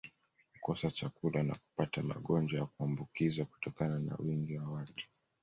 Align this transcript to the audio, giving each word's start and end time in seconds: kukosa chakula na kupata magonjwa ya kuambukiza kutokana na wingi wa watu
kukosa 0.53 0.91
chakula 0.91 1.43
na 1.43 1.55
kupata 1.55 2.03
magonjwa 2.03 2.59
ya 2.59 2.65
kuambukiza 2.65 3.45
kutokana 3.45 3.99
na 3.99 4.15
wingi 4.19 4.57
wa 4.57 4.71
watu 4.71 5.07